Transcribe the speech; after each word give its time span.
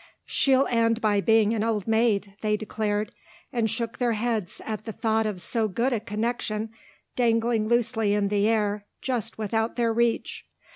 "She'll 0.25 0.65
end 0.65 0.99
by 0.99 1.21
being 1.21 1.53
an 1.53 1.63
old 1.63 1.87
maid," 1.87 2.33
they 2.41 2.57
declared, 2.57 3.11
and 3.53 3.69
shook 3.69 3.99
their 3.99 4.13
heads 4.13 4.59
at 4.65 4.85
the 4.85 4.91
thought 4.91 5.27
of 5.27 5.39
so 5.39 5.67
good 5.67 5.93
a 5.93 5.99
connection 5.99 6.71
dangling 7.15 7.67
loosely 7.67 8.15
in 8.15 8.29
the 8.29 8.47
air 8.47 8.87
just 9.03 9.37
without 9.37 9.75
their 9.75 9.93
reach. 9.93 10.47